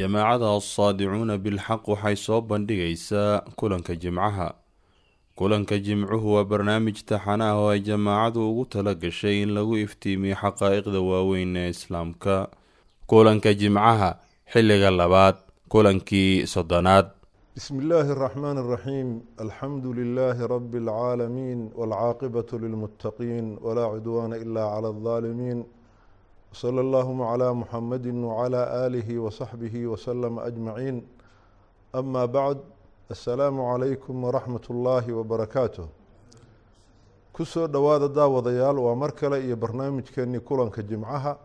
[0.00, 4.48] jamaacada assaadicuuna bilxaq waxay soo bandhigaysaa kulanka jimcaha.
[5.38, 10.36] Kulanka jimcuhu waa barnaamij taxana ah oo ay jamaacadu ugu tala gashay in lagu iftiimiyo
[10.42, 12.48] xaqaaiqda waaweyn ee islaamka.
[13.10, 14.10] Kulanka jimcaha
[14.52, 15.36] xilliga labaad
[15.72, 17.06] kulankii soddonaad.
[17.56, 19.08] Bismi illaahi araxmaani araxiim
[19.44, 25.58] alxamdu lilaahi rabi alcaalamiin walcaaqibat lilmuttaqiin walaa cudwaana ila cala aldaalimiin
[26.53, 30.95] وصلى اللهم على محمد وعلى آله وصحبه وسلم أجمعين
[31.95, 32.57] أما بعد
[33.11, 35.87] السلام عليكم ورحمة الله وبركاته
[37.35, 41.37] kusoo dhowaada daawadayaal waa mar kale iyo barnaamijkeenii kulanka jimcaha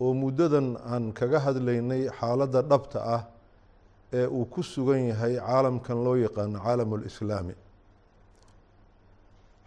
[0.00, 3.22] oo muddadan aan kaga hadlaynay xaaladda dhabta ah
[4.12, 7.54] ee uu ku sugan yahay caalamkan loo yaqaano caalamulislaami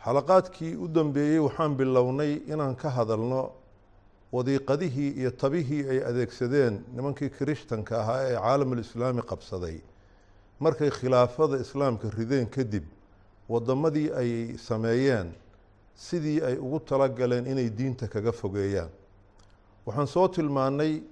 [0.05, 3.41] xalaqaadkii u dambeeyey waxaan bilownay inaan ka hadalno
[4.32, 9.76] wadiiqadihii iyo tabihii ay adeegsadeen nimankii kirishtanka ahaa ee caalamulislaami qabsaday.
[10.60, 12.84] Markay khilaafada islaamka rideen kadib
[13.48, 15.32] waddamadii ay sameeyeen
[15.96, 18.90] sidii ay ugu talagaleen inay diinta kaga fogeeyaan.
[19.86, 21.02] Waxaan soo tilmaannay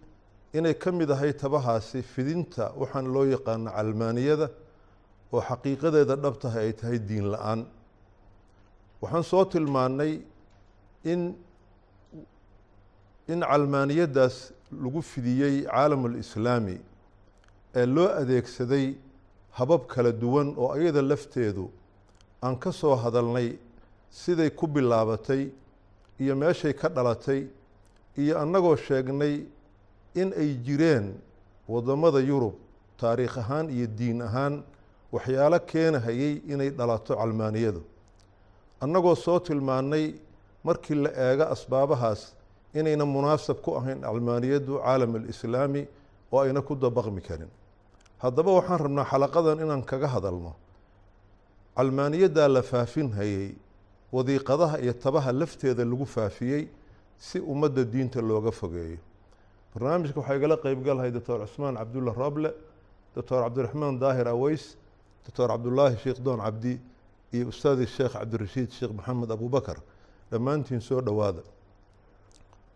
[0.52, 4.48] inay ka mid ahay tabahaasi fidinta waxaan loo yaqaano calmaaniyada
[5.32, 7.66] oo xaqiiqadeeda dhabtahay ay tahay diin la'aan.
[9.02, 10.20] Waxaan soo tilmaannay
[11.04, 11.34] in
[13.28, 14.36] in calmaaniyaddaas
[14.82, 16.76] lagu fidiyey caalamulislaami
[17.80, 18.86] ee loo adeegsaday
[19.58, 21.70] habab kala duwan oo iyada lafteedu
[22.42, 23.48] aan ka soo hadalnay
[24.10, 25.42] siday ku bilaabatay
[26.22, 27.40] iyo meeshay ka dhalatay
[28.22, 29.34] iyo annagoo sheegnay
[30.14, 31.06] in ay jireen
[31.68, 32.54] waddamada yurub
[33.00, 34.62] taariikh ahaan iyo diin ahaan
[35.12, 37.82] waxyaalo keenahayay inay dhalato calmaaniyadu.
[38.80, 40.14] Annagoo soo tilmaannay
[40.64, 42.20] markii la eego asbaabahaas
[42.74, 45.86] inayna munaasab ku ahayn calmaaniyaddu caalam alislaami
[46.32, 47.48] oo ayna ku dabaqmi karin.
[48.18, 50.54] Haddaba waxaan rabnaa xalaqadan inaan kaga hadalno.
[51.76, 53.54] Calmaaniyaddaa la faafinhayey
[54.12, 56.68] wadiiqadaha iyo tabaha lafteeda lagu faafiyey
[57.18, 58.98] si ummadda diinta looga fogeeyo.
[59.74, 62.50] Barnaamijka waxaa igala qeybgalahay doctor cusmaan cabdulla roble
[63.14, 64.76] doctor cabdiraxmaan daahir aweys
[65.26, 66.80] doctor cabdulaahi sheekh doon cabdi
[67.32, 69.76] iyo ustaadi sheekh cabdirashiid sheekh maxamed abubakar
[70.30, 71.42] dhammaantiin soo dhowaada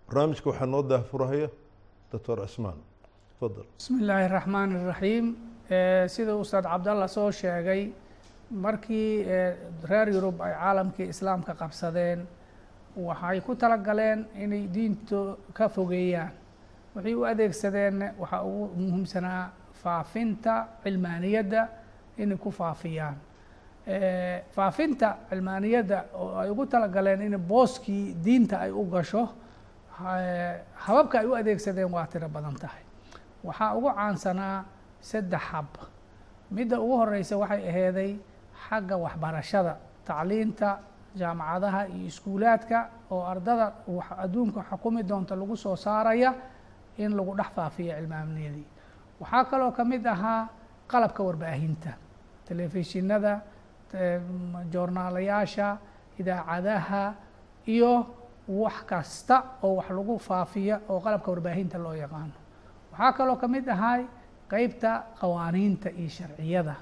[0.08, 1.48] barnaamijka waxaa noo daahfurahaya
[2.12, 2.78] doctor cusmaan
[3.32, 5.26] tafadal bismi illaahi raxmaan iraxiim
[6.14, 7.82] sida ustaad cabdalla soo sheegay
[8.50, 9.24] markii
[9.90, 12.26] reer yurub ay caalamkii islaamka qabsadeen
[12.96, 16.30] waxay ku tala galeen inay diinta ka fogeeyaan.
[16.94, 19.50] Waxay u adeegsadeen waxaa ugu muhiimsanaa
[19.82, 21.68] faafinta cilmaaniyadda
[22.18, 23.16] inay ku faafiyaan.
[24.54, 29.28] Faafinta cilmaaniyadda oo ay ugu talagaleen in booskii diinta ay u gasho
[30.84, 32.82] hababka ay u adeegsadeen waa tiro badan tahay.
[33.44, 34.64] Waxaa ugu caansanaa
[35.00, 35.66] saddex hab.
[36.50, 38.10] Midda ugu horeysa waxay aheeday
[38.68, 39.76] xagga waxbarashada
[40.06, 40.78] tacliinta
[41.16, 42.78] jaamacadaha iyo iskuulaadka
[43.10, 43.72] oo ardada
[44.24, 46.34] adduunka xukumi doonta lagu soo saaraya
[46.98, 48.66] in lagu dhex faafiyo cilmaaniyadii
[49.20, 50.48] waxaa kaloo ka mid ahaa
[50.90, 51.92] qalabka warbaahinta
[52.48, 53.40] telefishinada
[54.72, 55.78] joornaalayaasha
[56.20, 57.14] idaacadaha
[57.66, 58.06] iyo
[58.48, 62.34] wax kasta oo wax lagu faafiya oo qalabka warbaahinta loo yaqaano.
[62.92, 64.06] Waxaa kaloo ka mid ahay
[64.50, 66.74] qeybta qawaaniinta iyo sharciyada.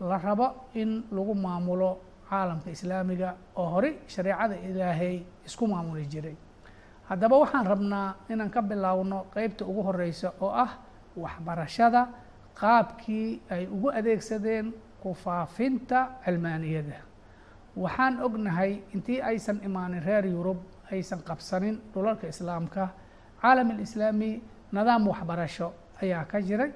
[0.00, 1.98] La rabo in lagu maamulo
[2.30, 6.36] caalamka islaamiga oo horey shareecada ilaahay isku maamuli jiray.
[7.08, 10.70] Haddaba waxaan rabnaa inaan ka bilaawno qeybta ugu horeysa oo ah
[11.16, 12.08] waxbarashada
[12.60, 14.72] qaabkii ay ugu adeegsadeen
[15.02, 16.96] ku faafinta cilmaaniyada
[17.76, 20.58] waxaan ognahay intii aysan imaanin reer yurub
[20.92, 22.88] aysan qabsanin dhulalka islaamka.
[23.42, 25.72] Caalam alislaami nidaam waxbarasho
[26.02, 26.70] ayaa ka jiray.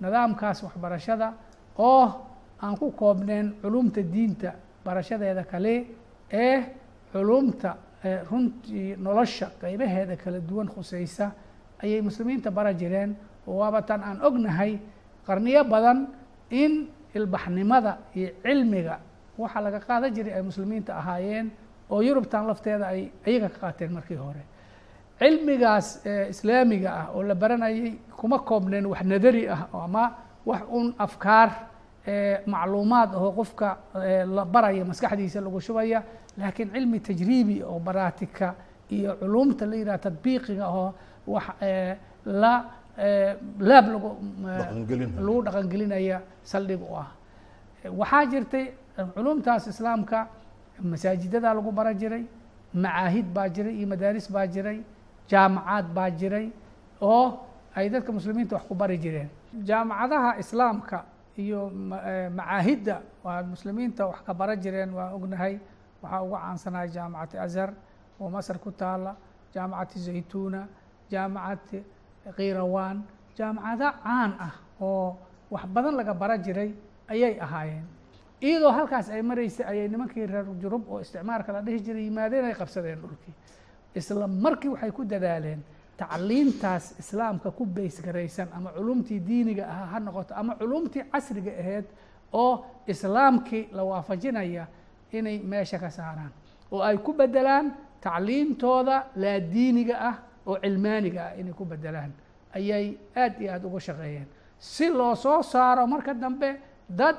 [0.00, 1.34] Nidaamkaas waxbarashada
[1.78, 2.06] oo
[2.62, 4.52] aan ku koobneen culumta diinta
[4.84, 5.86] barashadeeda kale
[6.32, 6.56] ee
[7.12, 7.76] culumta
[8.30, 11.32] runtii nolosha qeybaheeda kala duwan khuseysa
[11.82, 13.16] ayay muslimiinta bara jireen.
[13.46, 14.78] Oo waaba tan aan ognahay
[15.26, 16.08] qarniyo badan
[16.50, 19.00] in ilbaxnimada iyo cilmiga
[19.38, 21.50] waxaa laga qaadan jiray ay muslimiinta ahaayeen
[21.90, 24.42] oo yurubtan lafteeda ay iyaga ka qaateen markii hore.
[25.18, 26.00] Cilmigaas
[26.30, 30.04] islaamiga ah oo la baranayay kuma koobneen wax nadari ah ama
[30.46, 31.50] wax un afkaar
[32.46, 33.76] macluumaad ahoo qofka
[34.36, 36.02] la baraya maskaxdiisa lagu shubaya.
[36.38, 38.54] Laakiin cilmi tajriibi oo baraatika
[38.90, 40.94] iyo culumta la yidhaha tadbiiqiga oo
[41.26, 41.44] wax
[42.24, 42.64] la
[43.58, 44.10] laab lagu
[45.20, 47.08] lagu dhaqangelinaya saldhig u ah.
[47.84, 48.66] Waxaa jirtay
[49.14, 50.28] culumtaas islaamka
[50.82, 52.24] masaajidada lagu baran jiray
[52.74, 54.78] macaahid baa jiray iyo madaaris baa jiray
[55.30, 56.46] jaamacaad baa jiray
[57.00, 57.26] oo
[57.76, 59.28] ay dadka muslimiinta wax ku bari jireen.
[59.68, 61.04] Jaamacadaha islaamka
[61.38, 61.70] iyo
[62.36, 65.58] macaahidda waa muslimiinta wax ka bara jireen waa ognahay
[66.02, 67.70] waxaa uga caansanaya jaamacati azhar
[68.20, 69.16] oo masar ku taala
[69.54, 70.66] jaamacati zaytuna
[71.10, 71.78] jaamacati
[72.36, 73.02] kirawaan
[73.38, 75.16] jaamacado caan ah oo
[75.50, 76.70] wax badan laga bara jiray
[77.12, 77.84] ayay ahaayeen
[78.40, 82.54] iyadoo halkaas ay maraysay ayay nimankii reer jurub oo isticmaalka la dhihi jiray yimaadeen ay
[82.54, 83.34] qabsadeen dhulkii.
[83.94, 85.60] Isla markii waxay ku dadaaleen
[85.96, 91.84] tacliintaas islaamka ku beysgaraysan ama culumtii diiniga ahaa ha noqoto ama culumtii casriga aheyd
[92.32, 94.66] oo islaamkii la waafajinaya
[95.12, 96.32] inay meesha ka saaraan.
[96.72, 100.16] Oo ay ku bedelaan tacliintooda laa diiniga ah
[100.46, 102.12] oo cilmaaniga ah inay ku bedelaan
[102.54, 104.26] ayay aad iyo aada uga shaqeeyeen.
[104.58, 106.56] Si loo soo saaro marka dambe
[106.88, 107.16] dad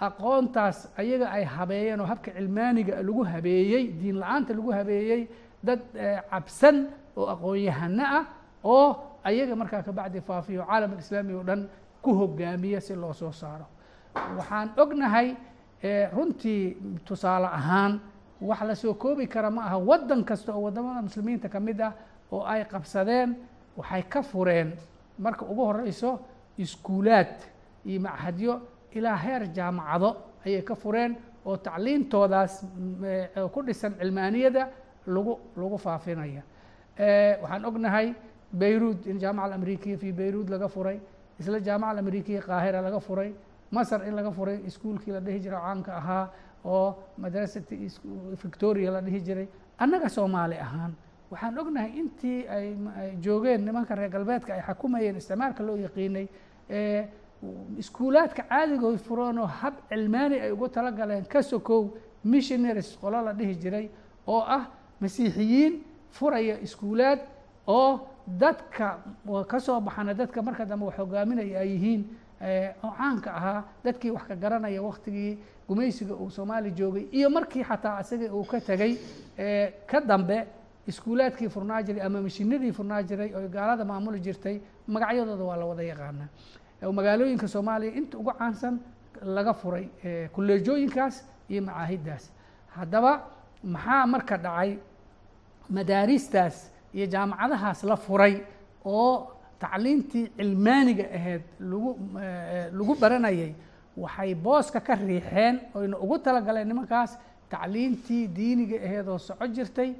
[0.00, 5.28] aqoontaas ayaga ay habeeyeen oo habka cilmaaniga lagu habeeyey diin la'aanta lagu habeeyey
[5.62, 5.80] dad
[6.30, 8.24] cabsan oo aqoon-yahano ah
[8.64, 11.68] oo ayaga markaa kabacdi faafiyo caalam alislaami oo dhan
[12.02, 13.64] ku hogaamiya si loo soo saaro.
[14.36, 15.36] Waxaan ognahay
[16.12, 18.00] runtii tusaale ahaan
[18.40, 21.92] wax la soo koobi kara ma aha waddan kasta oo waddamada muslimiinta ka mid ah
[22.32, 23.36] oo ay qabsadeen
[23.76, 24.72] waxay ka fureen.
[25.18, 26.20] Marka ugu horeyso
[26.58, 27.32] iskuulaad
[27.86, 28.60] iyo machadyo
[28.94, 30.10] ilaa heer jaamacado
[30.46, 32.64] ayay ka fureen oo tacliintoodaas
[33.52, 34.68] ku dhisan cilmaaniyada
[35.06, 36.42] lagu lagu faafinaya.
[37.42, 38.14] Waxaan ognahay
[38.52, 40.98] beirut in jaamaca alamrikiya fi beirut laga furay
[41.40, 43.30] isla jaamaca alamrikiya qaahira laga furay
[43.70, 46.30] masar in laga furay iskuolkii la dhihi jiray caanka ahaa
[46.64, 47.76] oo madrasati
[48.42, 49.48] victoria la dhihi jiray
[49.78, 50.92] annaga soomaali ahaan.
[51.30, 52.66] Waxaan ognahay intii ay
[53.24, 56.26] joogeen nimanka reer galbeedka ay xakumayeen isticmaalka loo yaqiinay
[57.78, 61.90] iskuulaadka caadigood fureenoo hab cilmaani ay ugu talagaleen ka sokow
[62.24, 63.88] missionaries qolo la dhihi jiray
[64.26, 64.66] oo ah
[65.00, 65.72] masiixiyiin
[66.10, 67.20] furaya iskuulaad
[67.66, 68.98] oo dadka
[69.48, 72.02] ka soo baxana dadka marka dambe wax hogaaminaya ay yihiin
[72.84, 75.38] oo caanka ahaa dadkii wax ka garanaya waktigii
[75.68, 78.92] gumaysiga uu soomaali joogay iyo markii xataa isaga uu ka tegay
[79.90, 80.46] ka dambe
[80.86, 85.82] iskuulaadkii furnaa jiray ama mashinadii furnaa jiray oo gaalada maamuli jirtay magacyadooda waa la wada
[85.82, 86.28] yaqaanaa
[86.92, 88.78] magaalooyinka soomaaliya inta ugu caansan
[89.22, 89.86] laga furay
[90.34, 92.24] kuleejooyinkaas iyo macaahiddaas
[92.76, 93.12] haddaba
[93.64, 94.78] maxaa marka dhacay?
[95.70, 98.34] Madaaristaas iyo jaamacadahaas la furay
[98.84, 101.90] oo tacliintii cilmaaniga ahayd lagu
[102.78, 103.54] lagu baranayay
[103.96, 107.18] waxay booska ka riixeen oyna ugu talagaleen nimankaas
[107.50, 109.94] tacliintii diiniga ahayd oo soco jirtay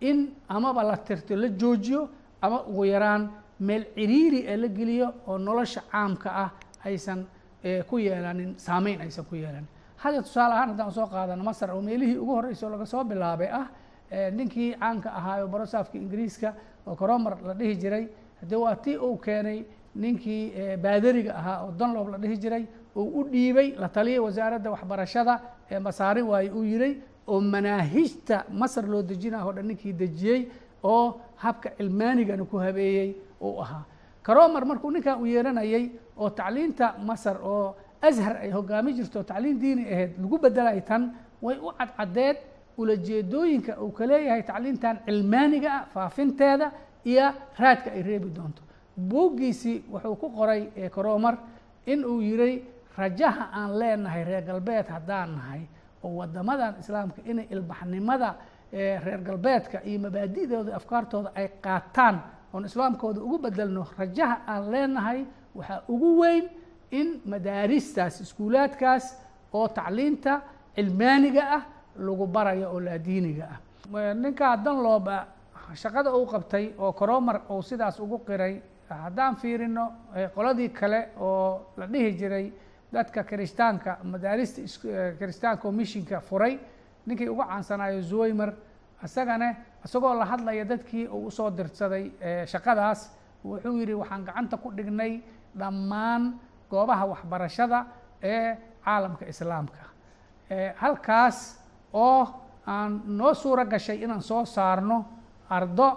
[0.00, 0.18] in
[0.48, 2.08] amaba la tirto la joojiyo
[2.42, 3.28] ama ugu yaraan
[3.60, 6.50] meel ciriiri ee la geliyo oo nolosha caamka ah
[6.84, 7.26] aysan
[7.88, 9.66] ku yeelanin saameyn aysan ku yeelanin
[10.02, 13.48] hadda tusaale ahaan haddaan soo qaadano masar oo meelihii ugu horreysay oo laga soo bilaabay
[13.60, 13.66] ah
[14.38, 16.54] ninkii caanka ahaa oo barosaafka ingiriiska
[16.86, 18.04] oo coromar la dhihi jiray
[18.40, 19.58] haddee waa tii uu keenay
[19.94, 20.42] ninkii
[20.82, 22.64] baadariga ahaa oo donlob la dhihi jiray
[22.96, 25.34] oo u dhiibay la taliyay wasaaradda waxbarashada
[25.70, 26.94] ee masaari waaye uu yiray
[27.26, 30.40] oo manaahijta masar loo dejinah o dhan ninkii dejiyey
[30.82, 33.08] oo habka cilmaanigana ku habeeyey
[33.40, 33.84] uu ahaa.
[34.22, 39.84] Caromar markuu ninkaa u yeeranayay oo tacliinta masar oo ashar ay hogaami jirto tacliin diini
[39.92, 41.02] ahayd lagu bedelay tan
[41.42, 42.36] way u cadcadeed
[42.78, 46.70] ulajeedooyinka uu ka leeyahay tacliintan cilmaaniga ah faafinteeda
[47.04, 47.26] iyo
[47.58, 48.62] raadka ay reebi doonto.
[48.98, 50.62] Buuggiisii wuxuu ku qoray
[50.94, 51.38] caromar
[51.86, 52.62] in uu yiray
[52.98, 55.62] rajaha aan leenahay reer galbeed haddaan nahay
[56.04, 58.34] oo waddamadan islaamka inay ilbaxnimada
[58.72, 62.16] reer galbeedka iyo mabaadi'dooda afkaartooda ay qaataan
[62.52, 65.24] oon islaamkooda ugu bedelno rajaha aan leenahay
[65.54, 66.44] waxaa ugu weyn
[66.90, 69.04] in madaaristaas iskuulaadkaas
[69.52, 70.40] oo tacliinta
[70.74, 71.62] cilmaaniga ah
[71.98, 73.58] lagu barayo oo laadiiniga ah.
[74.14, 75.26] Ninkaa danlooba
[75.74, 79.92] shaqada uu qabtay oo coromar uu sidaas ugu qiray haddaan fiirino
[80.34, 82.52] qoladii kale oo la dhihi jiray
[82.92, 84.60] dadka kiristaanka madaarista
[85.18, 85.72] kiristaanka oo
[86.20, 86.58] furay
[87.06, 88.52] ninkii ugu caansanayo zuwaymer
[89.04, 92.04] isagane isagoo la hadlaya dadkii uu u soo dirsaday
[92.52, 93.00] shaqadaas
[93.44, 95.22] wuxuu yidhi waxaan gacanta ku dhignay
[95.58, 96.22] dhammaan
[96.70, 97.86] goobaha waxbarashada
[98.22, 99.82] ee caalamka islaamka.
[100.76, 101.60] Halkaas
[101.92, 102.22] oo
[102.66, 105.04] aan noo suuro gashay inaan soo saarno
[105.50, 105.88] ardo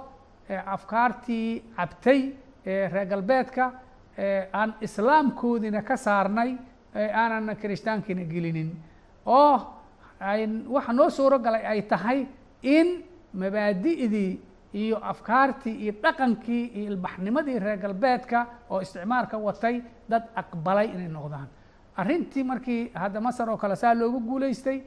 [0.66, 2.34] afkaartii cabtay
[2.66, 3.72] reer galbeedka
[4.54, 6.58] aan islaamkoodina ka saarnay
[7.14, 8.70] aanan kiristaankiina gelinin.
[9.26, 9.58] Oo
[10.70, 12.28] waxa noo suuro galay ay tahay
[12.64, 13.04] in
[13.34, 14.40] mabaadi'dii
[14.74, 18.40] iyo afkaartii iyo dhaqankii iyo ilbaxnimadii reer galbeedka
[18.70, 21.48] oo isticmaalka watay dad aqbalay inay noqdaan.
[21.98, 24.78] Arrintii markii hadda masar oo kale saa loogu guulaystay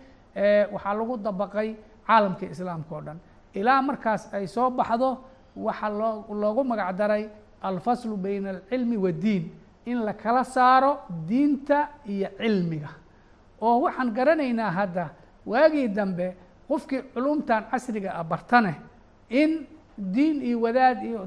[0.73, 1.69] waxaa lagu dabaqay
[2.07, 3.19] caalamkii islaamka oo dhan.
[3.55, 5.19] Ilaa markaas ay soo baxdo
[5.57, 7.29] waxaa loo loogu magac daray
[7.63, 9.45] alfaslu bayna alcilmi waddiin
[9.87, 12.89] in la kala saaro diinta iyo cilmiga.
[13.61, 15.09] Oo waxaan garanaynaa hadda
[15.47, 16.35] waagii dambe
[16.69, 18.75] qofkii culumtan casriga ah bartane
[19.31, 19.67] in
[19.99, 21.21] diin iyo wadaad iyo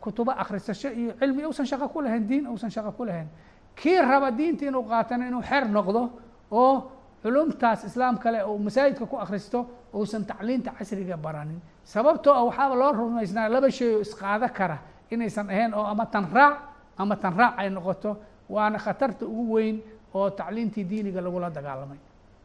[0.00, 3.28] kutubo akhrisasho iyo cilmi uusan shaqo ku lahayn diin uusan shaqo ku lahayn.
[3.76, 6.10] Kii raba diinta inuu qaatana inuu xer noqdo
[6.50, 11.60] oo culumtaas islaam kale oo masaajidka ku akhristo uusan tacliinta casriga baranin.
[11.84, 14.78] Sababtoo ah waxaaba loo rumaysnaa laba shay oo isqaado kara
[15.10, 16.56] inaysan ahayn oo ama tan raac
[16.98, 18.16] ama tan raac ay noqoto.
[18.48, 19.82] Waana khatarta ugu weyn
[20.14, 21.98] oo tacliintii diiniga lagula dagaalamay.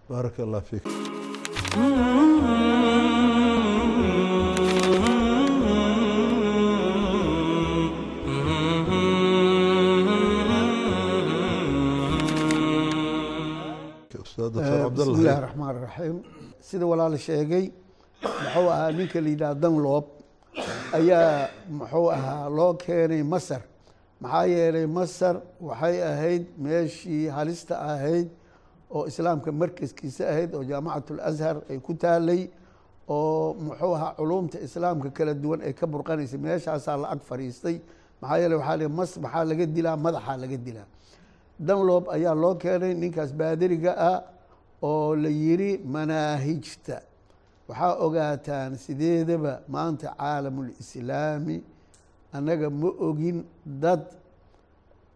[0.09, 0.83] Baaraka allah fiik
[14.31, 16.17] ustaad doctor bismi cabdallah illaahi raxmaan raxiim
[16.67, 17.65] sida walaal sheegay
[18.23, 20.05] muxuu ahaa ninka la yidhaha danloob
[20.93, 23.61] ayaa muxuu ahaa loo keenay masar.
[24.21, 25.35] Maxaa yeelay masar
[25.67, 28.27] waxay ahayd meeshii halista ahayd
[28.95, 32.41] oo islaamka markaskiisa ahayd oo jaamacatul ashar ay ku taalay
[33.09, 36.39] oo muxuu ahaa culumta islaamka kala duwan ay ka burqanaysay.
[36.45, 37.75] Meeshaasaa la ag fadhiistay.
[38.21, 39.97] Maxaa yeeley waxaa li mas maxaa laga dilaa?
[40.05, 40.87] Madaxaa laga dilaa
[41.67, 44.19] danloob ayaa loo keenay ninkaas baadiriga ah
[44.89, 46.97] oo la yiri manaahijta
[47.69, 51.57] waxaa ogaataan sideedaba maanta caalamulislaami
[52.37, 53.37] annaga ma ogin
[53.83, 54.03] dad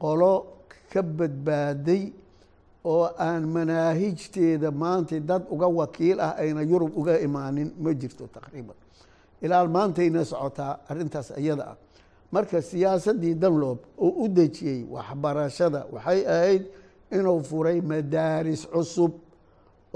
[0.03, 0.33] qolo
[0.91, 2.03] ka badbaaday
[2.93, 7.69] oo aan manaahijteeda maanta dad uga wakiil ah ayna yurub uga imaanin.
[7.83, 8.77] Ma jirto taqriiban.
[9.41, 11.77] Ilaa maantayna socotaa arrintaas iyada ah
[12.35, 16.63] marka siyaasaddii danloob oo u dejiyey waxbarashada waxay ahayd
[17.17, 19.13] inuu furay madaaris cusub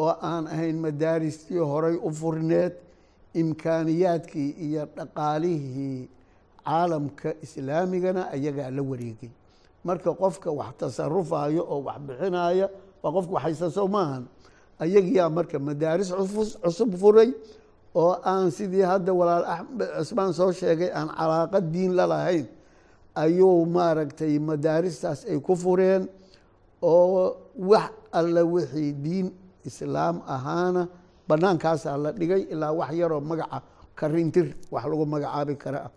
[0.04, 2.74] oo aan ahayn madaaristii horay u furneed
[3.42, 6.00] imkaaniyaadkii iyo dhaqaalihii
[6.66, 9.32] caalamka islaamigana ayagaa la wareegay.
[9.88, 12.66] Marka qofka wax tasarufayo oo wax bixinaya
[13.04, 14.24] waa qofka waxhaysta soo maahan.
[14.84, 16.10] Ayagiyaa marka madaaris
[16.64, 17.30] cusub furay
[17.96, 22.46] oo aan sidii hadda walaal axmed cismaan soo sheegay aan calaaqa diin la lahayn
[23.16, 26.08] ayuu maaragtay madaaristaas ay ku fureen
[26.82, 27.36] oo
[27.72, 29.28] wax alla wixii diin
[29.66, 30.88] islaam ahaana
[31.28, 33.62] bannaankaasaa la dhigay ilaa wax yaroo magaca
[34.00, 35.80] karintir wax lagu magacaabi kara.
[35.88, 35.92] Ah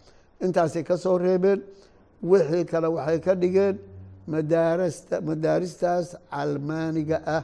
[0.45, 1.61] intaasay ka soo reebeen
[2.23, 3.77] wixii kale waxay ka dhigeen
[4.27, 7.43] madaarasta madaaristaas calmaaniga ah.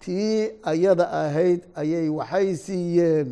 [0.00, 3.28] Tii ayada ahayd ayay waxay siiyeen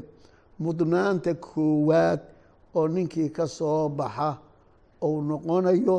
[0.65, 2.21] mudnaanta koowaad
[2.75, 4.29] oo ninkii ka soo baxa
[5.03, 5.99] uu noqonayo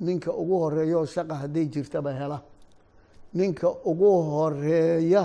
[0.00, 2.38] ninka ugu horreeya oo shaqa hadday jirtaba hela.
[3.34, 5.22] Ninka ugu horreeya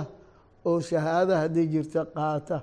[0.66, 2.56] oo shahaada hadday jirta qaata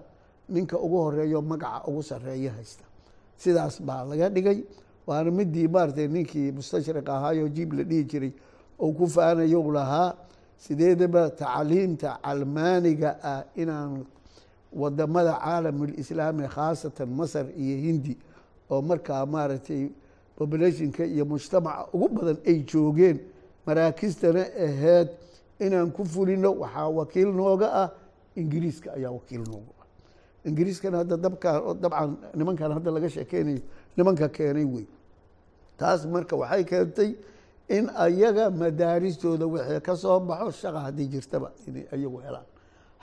[0.49, 2.83] ninka ugu horreeya oo magaca ugu sarreeya haysta.
[3.41, 4.59] Sidaas baa laga dhigay
[5.07, 8.33] waana midii maaratay ninkii mustashriq ahaayoo jiib la dhihi jiray
[8.79, 10.13] ou ku faanayo lahaa
[10.63, 14.05] sideedaba tacliimta calmaaniga ah inaan
[14.73, 18.17] waddamada caalamulislaami khaasatan masar iyo hindi
[18.69, 19.89] oo markaa maaragtay
[20.35, 23.19] populationka iyo mujtamaca ugu badan ay joogeen
[23.65, 25.09] maraakistana aheyd
[25.59, 27.89] inaan ku fulino waxaa wakiil nooga ah
[28.35, 29.87] ingiriiska ayaa wakiil nooga ah.
[30.45, 33.61] Ingiriiskana hadda dabkaa dabcan nimankan hadda laga sheekeynayo
[33.97, 34.87] nimanka keenay wey
[35.77, 37.15] taas marka waxay keentay
[37.69, 42.47] in ayaga madaaristooda wixii ka soo baxo shaqa haddii jirtaba inay ayagu helaan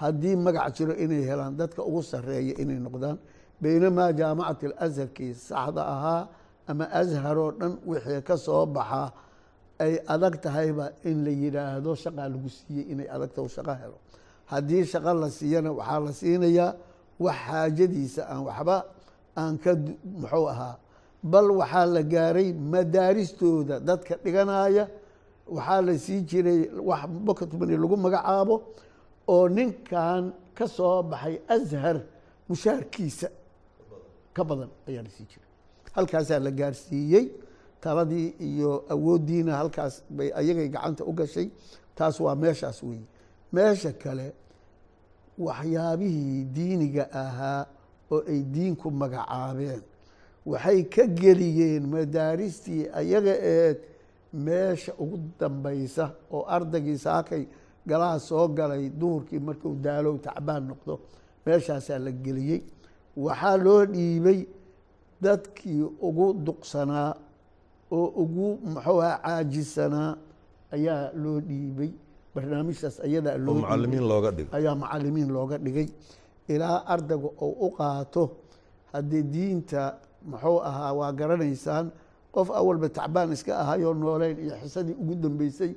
[0.02, 3.16] haddii magac jiro inay helaan dadka ugu sareeya inay noqdaan
[3.62, 6.22] baynamaa jaamacat alazharkii saxda ahaa
[6.70, 9.08] ama azharoo dhan wixii ka soo baxaa
[9.84, 13.98] ay adag tahayba in la yidhaahdo shaqaa lagu siiyey inay adagta shaqo helo.
[14.52, 16.70] Haddii shaqo la siiyana waxaa la siinayaa
[17.24, 18.76] wax xaajadiisa aan waxba
[19.40, 19.70] aan ka
[20.20, 20.74] muxuu ahaa
[21.32, 24.84] bal waxaa la gaaray madaaristooda dadka dhiganaya
[25.56, 28.54] waxaa la sii jiray wax bokatmani lagu magacaabo
[29.34, 30.24] oo ninkan
[30.56, 31.96] ka soo baxay ashar
[32.48, 33.28] mushaarkiisa.
[34.34, 35.48] Ka badan ayaa la sii jiray.
[35.96, 37.26] Halkaasaa la gaarsiiyey.
[37.82, 41.48] Taladii iyo awooddiina halkaas bay ayagay gacanta u gashay.
[41.96, 43.06] Taas waa meeshaas weeye
[43.52, 44.26] meesha kale
[45.38, 47.66] waxyaabihii diiniga ahaa
[48.10, 49.82] oo ay diinku magacaabeen.
[50.46, 53.78] Waxay ka geliyeen madaaristii ayaga eed
[54.32, 56.04] meesha ugu dambaysa
[56.34, 57.42] oo ardaygii saakay
[57.90, 60.94] galaha soo galay duhurkii markuu daalow tacbaan noqdo
[61.46, 62.60] meeshaasaa la geliyey.
[63.24, 64.40] Waxaa loo dhiibay
[65.24, 67.10] dadkii ugu duqsanaa
[67.96, 70.10] oo ugu muxuu aha caajisanaa
[70.76, 71.90] ayaa loo dhiibay.
[72.34, 73.36] Barnaamijtaas ayadaa
[74.58, 75.88] ayaa macalimiin looga dhigay.
[76.52, 78.22] Ilaa ardayga oo u qaato
[78.92, 79.82] haddii diinta
[80.30, 81.86] muxuu ahaa waa garanaysaan
[82.34, 85.70] qof awalba tacbaan iska ahayoo nooleyn iyo xisadii ugu dambeysay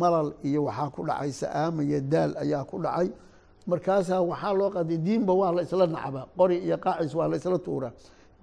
[0.00, 3.08] malal iyo waxaa ku dhacay sa-aama iyo daal ayaa ku dhacay.
[3.70, 7.58] Markaasaa waxaa loo qaday diinba waa la isla nacbaa qori iyo qaacis waa la isla
[7.66, 7.92] tuuraa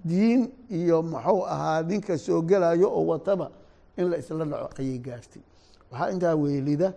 [0.10, 0.42] diin
[0.80, 3.48] iyo muxuu ahaa ninka soo gelayo oo wataba
[4.00, 5.42] in la isla dhaco ayay gaartay.
[5.92, 6.90] Waxaa intaa weelida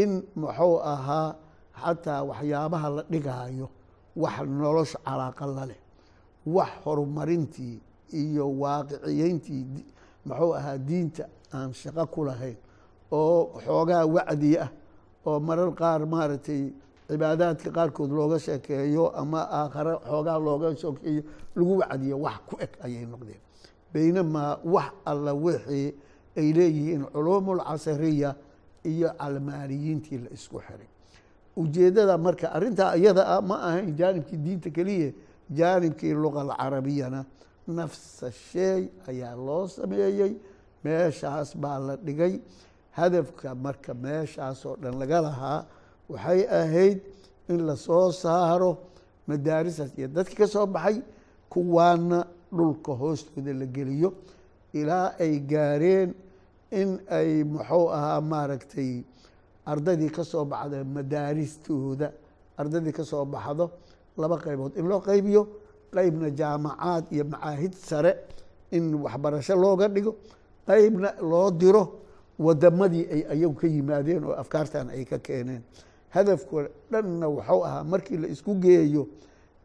[0.00, 1.34] in muxuu ahaa
[1.82, 3.66] xataa waxyaabaha la dhigaayo
[4.22, 5.80] wax nolosha calaaqa la leh
[6.46, 7.76] wax horumarintii
[8.22, 9.64] iyo waaqiciyeyntii
[10.26, 12.56] muxuu ahaa diinta aan shaqo ku lahayn
[13.12, 14.70] oo xoogaa wacdi ah
[15.26, 16.62] oo marar qaar maaragtay
[17.08, 21.22] cibaadaadka qaarkood looga sheekeeyo ama aakhare xoogaa looga sheekeeyo
[21.56, 23.40] lagu wacdiyo wax ku eg ayay noqdeen.
[23.92, 25.88] Baynamaa wax alla wixii
[26.36, 28.34] ay leeyihiin culuumul casariya
[28.84, 30.88] iyo calmaaniyiintii la isku xiray.
[31.56, 35.10] Ujeeddada marka arrintaa iyada ah ma ahayn jaanibkii diinta keliya
[35.50, 37.24] jaanibkii luqa alcarabiyana
[37.66, 40.32] nafsa sheey ayaa loo sameeyey
[40.84, 42.34] meeshaas baa la dhigay
[43.00, 45.60] hadafka marka meeshaasoo dhan laga lahaa
[46.12, 46.98] waxay ahayd
[47.52, 48.70] in la soo saaro
[49.28, 50.96] madaarisaas iyo dadki ka soo baxay
[51.52, 52.18] kuwaana
[52.56, 54.10] dhulka hoostooda la geliyo
[54.72, 56.10] ilaa ay gaareen
[56.80, 58.90] in ay muxuu ahaa maaragtay
[59.72, 62.08] ardaydii ka soo baxda madaaristooda
[62.60, 63.70] ardaydii ka soo baxdo
[64.20, 64.72] laba qaybood.
[64.80, 65.42] In loo qaybiyo
[65.94, 68.12] qeybna jaamacaad iyo macaahid sare
[68.76, 70.12] in waxbarasho looga dhigo
[70.66, 71.82] qeybna loo diro
[72.38, 75.62] wadamadii ay ayagu ka yimaadeen oo afkaartan ay ka keeneen.
[76.10, 79.08] Hadafko dhanna waxuu ahaa markii la isku geeyo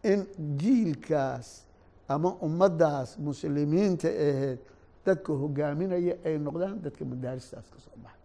[0.03, 0.25] in
[0.57, 1.63] jiilkaas
[2.07, 4.59] ama ummaddaas muslimiinta aheed
[5.05, 8.19] dadka hogaaminaya ay noqdaan dadka madaaristaas ka soo baxay.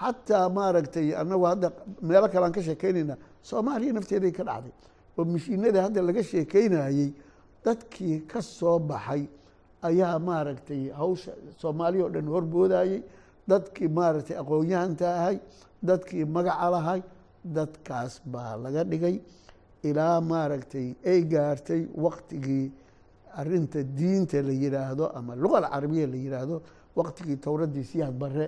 [0.00, 1.68] Xataa maaragtay annagu hadda
[2.02, 4.72] meelo kale aan ka sheekeynayna soomaaliya nafteeday ka dhacday.
[5.18, 7.12] Oo mashiinada hadda laga sheekeynayey
[7.64, 9.28] dadkii ka soo baxay
[9.82, 13.02] ayaa maaragtay hawsha soomaaliya oo dhan horboodayey
[13.50, 15.36] dadkii maaragtay aqoon-yahanta ahay
[15.88, 17.00] dadkii magaca lahay
[17.56, 19.16] dadkaas baa laga dhigay.
[19.88, 22.66] Ilaa maaragtay ay gaartay waktigii
[23.40, 26.56] arinta diinta la yiraahdo ama luga alcarabiya la yiraahdo
[26.96, 28.44] waktigii towradii siyaad bare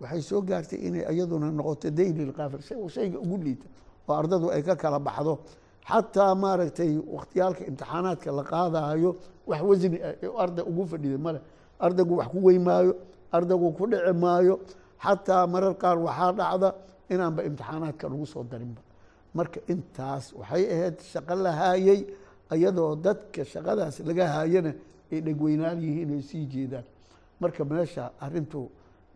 [0.00, 2.60] waxay soo gaartay inay iyaduna noqoto dayli lkaafir
[2.94, 3.66] shayga ugu liita
[4.08, 5.34] oo ardadu ay ka kala baxdo.
[5.88, 9.10] Xataa maaragtay wakhtiyaalka imtixaanaadka la qaadayo
[9.50, 9.98] wax wasni
[10.42, 11.40] arday ugu fadhida male
[11.84, 12.92] ardaygu wax ku wey maayo
[13.36, 14.54] ardaygu ku dhici maayo
[15.04, 16.68] xataa marar qaar waxaa dhacda
[17.12, 18.80] inaanba imtixaanaadka lagu soo darinba.
[19.36, 22.00] Marka intaas waxay ahayd shaqo la haayey
[22.54, 24.72] iyadoo dadka shaqadaas laga haayana
[25.12, 26.84] ay dhegweynaan yihiin ay sii jeedaan.
[27.40, 28.70] Marka meesha arintu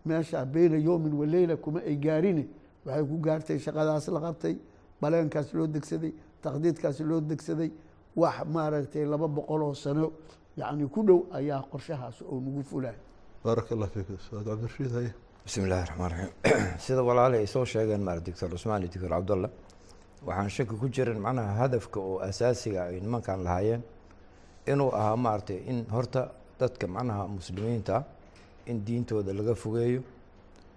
[0.05, 2.45] meesha beyna yowmin waleyla kuma ay gaarine
[2.85, 4.55] waxay ku gaartay shaqadaas la qabtay
[5.01, 7.71] baleenkaas loo degsaday taqdiidkaas loo degsaday
[8.17, 10.13] wax maaragtay laba boqol oo sano
[10.57, 12.95] yacni ku dhow ayaa qorshahaas oo nagu fulay
[13.45, 14.09] baaraka allah fiik.
[14.19, 16.33] Ustaad cabdirashiid haye bismi illahi raxmaan raxiim
[16.85, 19.51] sida walaalihi ay soo sheegeen maara doctor cusmaan iyo doctor cabdallah
[20.27, 23.83] waxaan shaki ku jirin macnaha hadafka oo asaasiga ay nimankan lahaayeen
[24.67, 26.23] inuu ahaa maaragtay in horta
[26.61, 28.05] dadka macnaha muslimiinta ah
[28.67, 30.03] in diintooda laga fogeeyo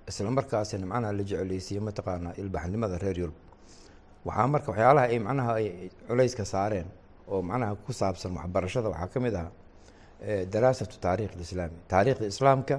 [0.10, 3.38] isla markaasina macnaha la jecleysiiye mataqaanaa ilbaxnimada reer yurub.
[4.26, 6.88] Waxaa marka waxyaalaha ay macnaha ay culayska saareen
[7.28, 9.61] oo macnaha ku saabsan waxbarashada waxaa ka mid ahaa
[10.54, 12.76] daraasatu taarikh alislaami taariikhda islaamka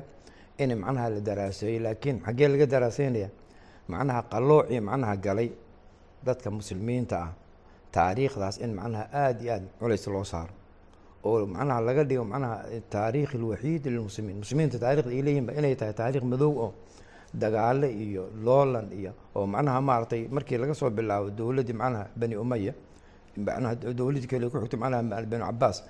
[0.63, 3.29] in macnaha la daraaseeyo laakiin xaggee laga daraaseynaya
[3.93, 5.49] macnaha qaloocii macnaha galay
[6.27, 7.31] dadka muslimiinta ah
[7.97, 10.53] taariikhdaas in macnaha aada iyo aada culays loo saaro
[11.29, 12.57] oo macnaha laga dhigo macnaha
[12.95, 16.71] taariikh alwaxiid lilmuslimiin muslimiinta taarikhda ay leeyihinba inay tahay taariikh madow oo
[17.43, 22.73] dagaale iyo loolan iyo oo macnaha maaragtay markii laga soo bilaabo dowladdii macnaha bani umaya
[23.37, 25.83] kale ku xigtay macnaha bani cabaas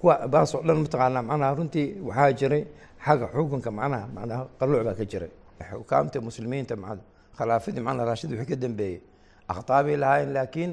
[0.00, 2.62] kuwa baas oo dhan mataqaanaa macnaha runtii waxaa jiray
[3.04, 5.30] xagga xukunka macnaha macnaha qalooc baa ka jiray
[5.70, 7.02] xukaamta muslimiinta macnaha
[7.38, 9.00] khilaafadii macnaha raashid wixii ka dambeeyey
[9.48, 10.72] akhtaa bay lahaayeen laakiin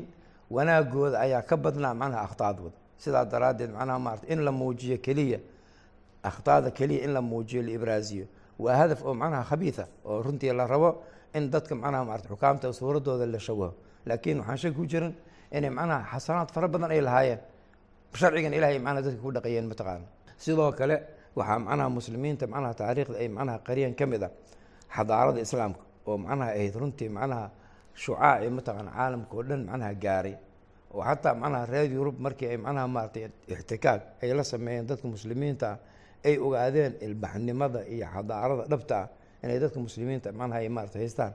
[0.52, 5.40] wanaagooda ayaa ka badnaa macnaha akhtaaddooda sidaa daraaddeed macnaha maarata in la muujiyo keliya
[6.24, 8.26] akhtaada keliya in la muujiyo la ibraasiyo
[8.60, 13.26] waa hadaf oo macnaha khabiida oo runtii la rabo in dadka macnaha maarata xukaamta suuradooda
[13.26, 13.74] la shawaho
[14.06, 15.14] laakiin waxaan shaki ku jirin
[15.58, 17.40] inay macnaha xasanaad fara badan ay lahaayeen.
[18.20, 20.06] Sharcigan ilahay macnaha dadka ku dhaqayeen mataqaana
[20.44, 20.96] sidoo kale
[21.38, 24.32] waxaa macnaha muslimiinta macnaha taariikhda ay macnaha qariyeen ka mid ah
[24.96, 27.46] xadaarada islaamka oo macnaha ahayd runtii macnaha
[28.04, 30.36] shucaaci mataqaana caalamka oo dhan macnaha gaaray.
[30.94, 35.68] Oo xataa macnaha reer yurub markii ay macnaha maaratay ixtikaag ay la sameeyeen dadka muslimiinta
[35.74, 35.78] ah
[36.28, 39.08] ay ogaadeen ilbaxnimada iyo xadaarada dhabta ah
[39.44, 41.34] inay dadka muslimiinta macnaha ay maarata haystaan.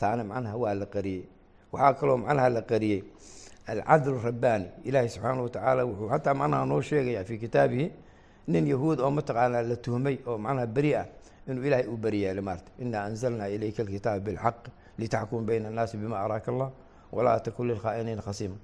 [0.00, 1.24] Taana macnaha waa la qariyey.
[1.72, 3.00] Waxaa kaloo macnaha la qariyey
[3.72, 7.86] alcadl rabbaani ilaahi subxaana watacaala wuxuu xataa macnaha noo sheegaya fii kitaabihi
[8.52, 11.06] nin yahuud oo mataqaanaa la tuhmay oo macnaha beri ah
[11.48, 14.58] inuu ilaahay u beri yeelay maarta inaa anzalnaa ilayka alkitaaba bilxaq
[14.98, 16.70] litaxkum bayna annaasi bima araaka allah
[17.12, 18.56] walaa takun lilkhaa'iniina khasiima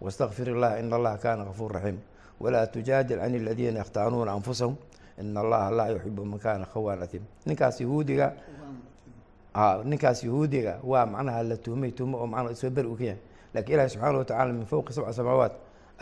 [0.00, 2.00] wastakfir illah ina allaha kaana gafuur raxiima
[2.40, 4.76] walaa tujaadil can aladiina yakhtaanuuna anfusahum
[5.20, 8.26] ina allaha laa yuxibu man kaana khawaan atiima ninkaas yahuudiga
[9.84, 13.20] ninkaas yahuudiga waa macnaha la tuhmay tuhmo oo macnaha soo beri u ka yahay
[13.54, 15.52] lakiin ilahi subxaana watacala min fowqi sabca samaawaat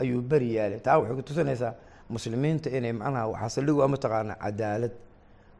[0.01, 0.79] ayuu beri yaalay.
[0.79, 1.73] Taa waxay ku tusinaysaa
[2.09, 4.91] muslimiinta inay macnaha waxaa saldhigu ama taqaana cadaalad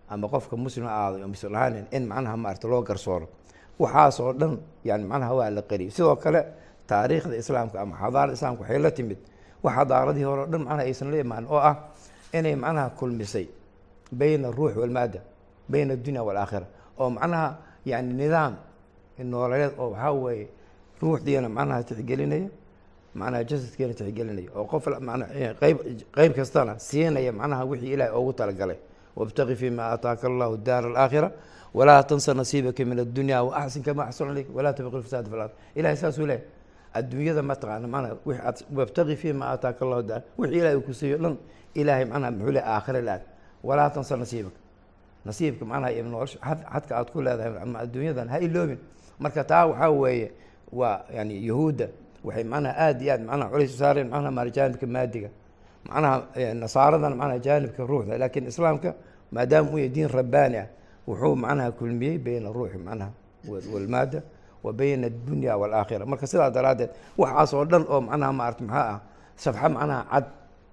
[0.09, 3.27] ama qofka muslim ha aado muslim ahaanin in macnaha maarata loo garsooro.
[3.79, 4.53] Waxaasoo dhan
[4.85, 6.41] yani macnaha waa la qariyay sidoo kale
[6.87, 9.17] taariikhda islaamka ama xadaarada islaamka waxay la timid.
[9.63, 11.75] Wax xadaaradii hore o dhan macnaha aysan la imaan oo ah
[12.33, 13.47] inay macnaha kulmisay
[14.11, 15.19] bayna aruux walmaada
[15.71, 16.65] bayna addunya walaakhira
[16.99, 17.47] oo macnaha
[17.85, 18.53] yani nidaam
[19.31, 20.47] nooleed oo waxaa weeye
[21.01, 22.47] ruuxdiina macnaha tixgelinaya
[23.19, 25.25] macnaha jasadkiina tixgelinaya oo qof mana
[25.61, 25.77] qeyb
[26.15, 28.79] qeyb kastana siinaya macnaha wixii ilaahay oogu talagalay.
[29.15, 31.29] Wabtaqi fima aataaka allahu daara alaakhira
[31.73, 35.97] walaa tansa nasiibaka min addunya waaxsin kama axsan ilayk walaa tabqi lfasaad fi lard ilahay
[36.01, 36.45] saasuu leeyahy
[36.93, 38.15] adduunyada mataqaana manaa
[38.77, 41.35] wabtaqi fima aataaka allahu daar wixii ilahay uu ku siiyo dhan
[41.79, 43.21] ilaahay macnaha muxuu le aakhira laad
[43.67, 44.59] walaa tansa nasiibaka
[45.25, 46.37] nasiibka macnaha iyo nolosha
[46.73, 47.51] xadka aad ku leedahay
[47.83, 48.79] adduunyadan ha iloobin.
[49.19, 50.31] Marka taa waxaa weeye
[50.71, 51.87] waa yani yahuudda.
[52.23, 55.29] Waxay macnaha aada iyo aad macnaha culays u saareen macnaha maar jaanibka maadiga
[55.89, 56.15] macnaha
[56.53, 58.17] nasaaradan macnaha jaanibka ruuxda.
[58.17, 58.89] Laakiin islaamka
[59.31, 60.67] maadaama uu yahay diin rabbaani ah
[61.07, 63.11] wuxuu macnaha kulmiyey bayna ruuxi macnaha
[63.73, 64.21] walmaada
[64.63, 68.99] wa bayna addunya walaakhira marka sidaa daraaddeed waxaas oo dhan oo macnaha maarata maxaa ah
[69.43, 70.25] safxa macnaha cad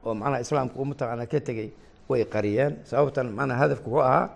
[0.06, 1.68] oo macnaha islaamka uu mataqaana ka tegey
[2.08, 2.72] way qariyeen.
[2.84, 4.28] Sababtan macnaha hadafku wuxuu ahaa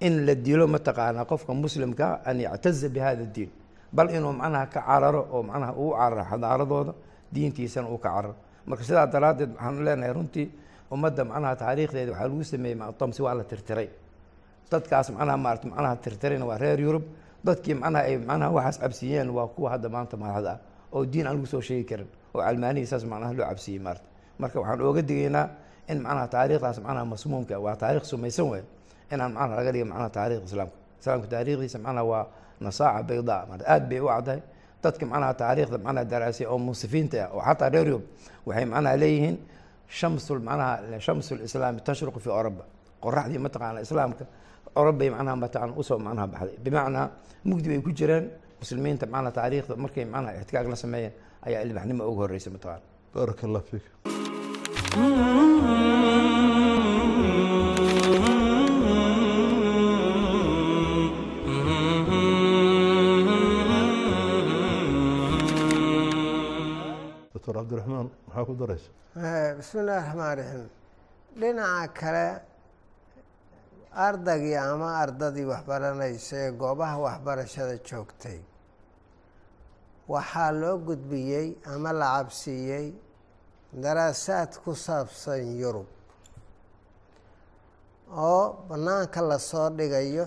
[0.00, 3.50] in la dilo mataqaanaa qofka muslimka an yactaza bi hada diin
[3.96, 6.92] bal inuu macnaha ka cararo oo macnaha uu cararo xadaaradooda
[7.34, 8.34] diintiisana uu ka cararo.
[8.68, 10.46] Marka sidaa daraaddeed waxaanu leenahay runtii
[10.92, 13.88] ummadda macnaha taariikhdeeda waxaa lagu sameeyey mactamsi waa la tirtiray.
[14.70, 17.04] Dadkaas macnaha maarata macnaha tirtirayna waa reer yurub.
[17.46, 20.58] Dadkii macnaha ay macnaha waxaas cabsiiyeen waa kuwa hadda maanta madaxda ah
[20.94, 24.06] oo diin aan lagu soo sheegi karin oo calmaanihii saas macnaha loo cabsiiyey maarata
[24.40, 25.46] marka waxaan ooga digaynaa
[25.92, 28.62] in macnaha taariikhdaas macnaha masmuumka waa taarikh sumaysan wey
[29.12, 32.24] inaan macnaha laga dhiga macnaha taarikhda islaamka islaamka taarikhdiisa macnaha waa
[32.64, 34.40] nasaaca baydaa marka aad bay u caddahay.
[34.84, 38.04] Dadka macnaha taariikhda macnaha daraasay oo munsifiinta ah oo xataa reer yurub
[38.48, 39.36] waxay macnaha leeyihiin
[39.98, 40.72] shamsul macnaha
[41.06, 42.64] shamsul islaami tashruqu fii oroba
[43.04, 44.24] qoraxdii mataqaana islaamka
[44.80, 46.56] orobay macnaha mataqaana u soo macnaha baxday.
[46.64, 47.06] Bimacnaa
[47.48, 48.24] mugdi bay ku jireen
[48.60, 51.12] muslimiinta macnaha taariikhda markay macnaha ixtikaag la sameeyeen
[51.46, 53.84] ayaa ilbaxnimo ugu horreysay mataqaana baaraka allah fiik
[67.44, 68.90] doctor cabdiraxmaan maxaa ku daraysa?
[69.58, 70.68] Bismi illahi raxmaan raxiim
[71.40, 72.26] dhinaca kale
[74.06, 78.38] ardaygii ama ardadii waxbaranaysa ee goobaha waxbarashada joogtay
[80.12, 82.86] waxaa loo gudbiyey ama la cabsiiyey
[83.82, 85.88] daraasaad ku saabsan yurub
[88.28, 90.26] oo bannaanka la soo dhigayo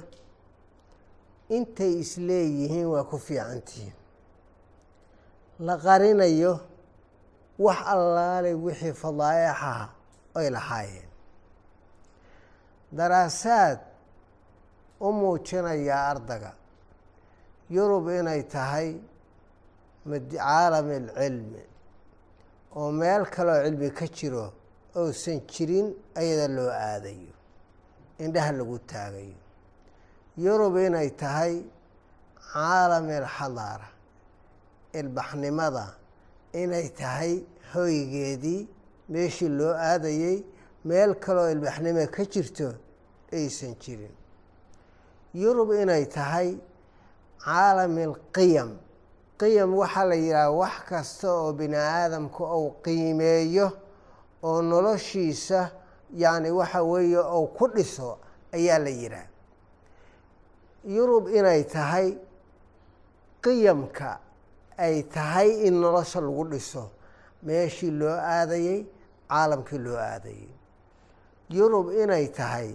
[1.56, 3.96] intay isleeyihiin waa ku fiicantihiin
[5.68, 6.54] la qarinayo
[7.65, 9.89] wax allaalay wixii fadaa'icaha
[10.39, 11.10] ay lahaayeen.
[12.98, 13.80] Daraasaad
[15.06, 16.52] u muujinayaa ardaga
[17.76, 18.89] yurub inay tahay
[20.32, 21.63] caalam alcilmi
[22.80, 24.46] oo meel kaloo cilmi ka jiro
[25.00, 25.88] ousan jirin
[26.20, 27.34] ayada loo aadayo
[28.24, 29.39] indhaha lagu taagayo.
[30.46, 31.54] Yurub inay tahay
[32.54, 33.88] caalam alxadaara
[35.00, 35.86] ilbaxnimada
[36.54, 38.68] inay tahay hoygeedii
[39.10, 40.44] meeshii loo aadayey
[40.86, 42.74] meel kaloo ilbaxnimo ka jirto
[43.34, 44.12] aysan jirin.
[45.34, 46.58] Yurub inay tahay
[47.46, 48.72] caalam alqiyam
[49.40, 53.68] qiyam waxaa la yidhaha wax kasta oo bini aadamku uu qiimeeyo
[54.44, 55.72] oo noloshiisa
[56.14, 58.18] yacni waxa weeye ou ku dhiso
[58.54, 59.28] ayaa la yidhaha.
[60.86, 62.18] Yurub inay tahay
[63.44, 64.20] qiyamka
[64.78, 66.84] ay tahay in nolosha lagu dhiso.
[67.46, 68.80] Meeshii loo aadayey
[69.30, 70.50] caalamkii loo aadayey
[71.50, 72.70] yurub inay tahay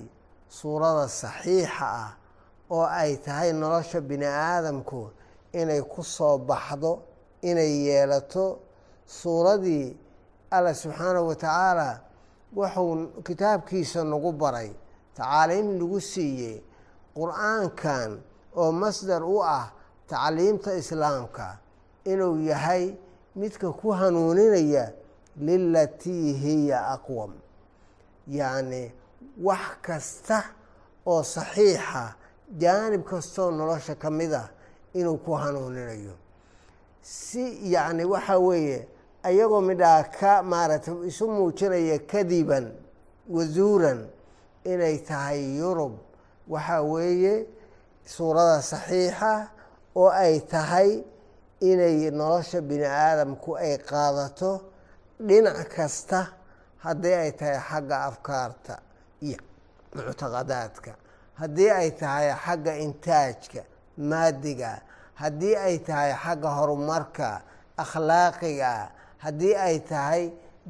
[0.48, 2.10] suurada saxiixa ah
[2.70, 5.10] oo ay tahay nolosha bini aadamku
[5.60, 6.92] inay ku soo baxdo
[7.42, 8.46] inay yeelato.
[9.06, 9.96] Suuradii
[10.50, 11.88] alla subxaanahu wa tacaala
[12.56, 14.70] wuxuu kitaabkiisa nagu baray
[15.16, 16.56] tacaaliim lagu siiyey
[17.16, 18.10] qur'aankan
[18.56, 19.72] oo masdar u ah
[20.08, 21.58] tacliimta islaamka
[22.04, 22.94] inuu yahay
[23.36, 24.92] midka ku hanuuninaya
[25.36, 27.32] lilatii hiya aqwam.
[28.28, 28.92] Yacni
[29.42, 30.44] wax kasta
[31.06, 32.14] oo saxiixa
[32.58, 34.48] jaanib kastoo nolosha ka mid ah
[34.94, 36.14] inuu ku hanuuninayo.
[37.02, 38.88] Si yacni waxa weeye
[39.22, 42.72] ayagoo midhaa ka maaragtay isu muujinaya kadiban
[43.30, 44.06] wasuuran
[44.64, 45.92] inay tahay yurub
[46.48, 47.46] waxa weeye
[48.04, 49.48] suurada saxiixa
[49.96, 51.02] oo ay tahay
[51.70, 54.50] inay nolosha bini aadamku ay qaadato
[55.28, 56.20] dhinac kasta
[56.84, 58.74] haddii ay tahay xagga afkaarta
[59.26, 59.38] iyo
[59.96, 60.92] muctaqadaadka.
[61.40, 63.62] Haddii ay tahay xagga intaajka
[64.10, 64.72] maadiga
[65.22, 67.28] haddii ay tahay xagga horumarka
[67.82, 68.72] akhlaaqiga
[69.24, 70.22] haddii ay tahay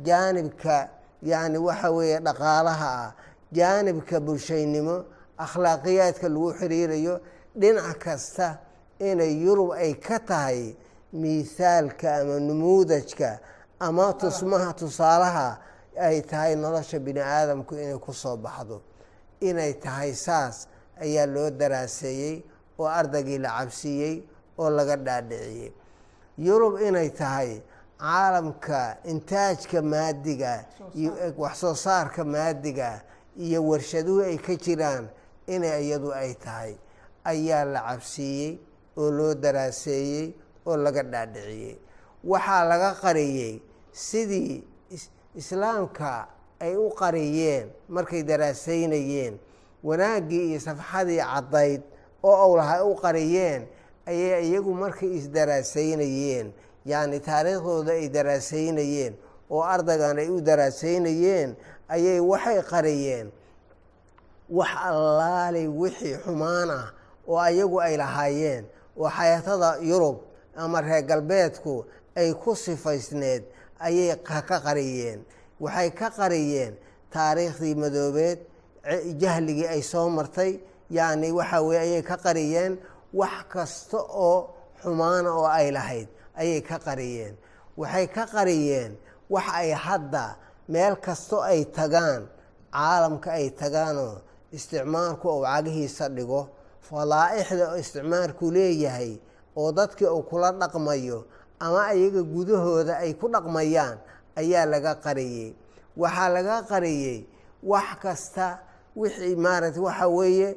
[0.06, 0.76] jaanibka
[1.22, 3.10] yani waxa weeye dhaqaalaha ah
[3.58, 4.96] jaanibka bulshaynimo
[5.44, 7.14] akhlaaqiyaadka lagu xiriirayo
[7.60, 8.46] dhinac kasta
[9.10, 10.74] inay yurub ay ka tahay
[11.12, 13.30] miisaalka ama numuudajka
[13.80, 15.58] ama tusmaha tusaalaha
[16.00, 18.82] ay tahay nolosha bini aadamku inay ku soo baxdo.
[19.40, 20.68] Inay tahay saas
[21.00, 22.42] ayaa loo daraaseeyey
[22.78, 24.14] oo ardaygii la cabsiiyey
[24.58, 25.72] oo laga dhaadhiciyey.
[26.38, 27.62] Yurub inay tahay
[27.98, 33.02] caalamka intaajka maadiga iyo waxsoo saarka maadiga
[33.36, 35.08] iyo warshaduhu ay ka jiraan
[35.46, 36.72] inay iyadu ay tahay
[37.24, 38.58] ayaa la cabsiiyey
[38.96, 40.26] oo loo daraaseeyey
[40.66, 41.76] oo laga dhaadhiciyey.
[42.24, 43.54] Waxaa laga qariyey
[43.92, 44.64] sidii
[45.34, 46.28] islaamka
[46.60, 49.34] ay u qariyeen markay daraasaynayeen
[49.84, 51.82] wanaaggii iyo safxadii caddayd
[52.22, 53.62] oo owlaha u qariyeen
[54.06, 56.52] ayay iyagu markay isdaraasaynayeen
[56.86, 59.14] yacni taariikhdooda ay daraasaynayeen
[59.50, 61.50] oo ardaygan ay u daraasaynayeen
[61.88, 63.26] ayay waxay qariyeen
[64.50, 66.86] wax allaalay wixii xumaan ah
[67.28, 68.64] oo ayagu ay lahaayeen
[69.00, 70.16] oo xayaatada yurub
[70.56, 71.84] ama reer galbeedku
[72.16, 73.42] ay ku sifaysneed
[73.80, 75.20] ayay ka qariyeen.
[75.60, 76.74] Waxay ka qariyeen
[77.12, 78.38] taariikhdii madoobeed
[79.22, 82.78] jahligii ay soo martay yacni waxa weye ayay ka qariyeen.
[83.20, 84.38] Wax kasta oo
[84.82, 86.08] xumaana oo ay lahayd
[86.40, 87.34] ayay ka qariyeen.
[87.76, 88.92] Waxay ka qariyeen
[89.30, 90.36] wax ay hadda
[90.68, 92.22] meel kasto ay tagaan
[92.72, 94.20] caalamka ay tagaanoo
[94.52, 96.48] isticmaalku uu cagihiisa dhigo
[96.92, 99.10] fadaa'ixda oo isticmaalku leeyahay
[99.56, 101.24] oo dadkii uu kula dhaqmayo
[101.60, 103.96] ama ayaga gudahooda ay ku dhaqmayaan
[104.36, 105.50] ayaa laga qariyey.
[105.96, 107.18] Waxaa laga qariyey
[107.64, 108.46] wax kasta
[108.96, 110.48] wixii maaragtay waxa weeye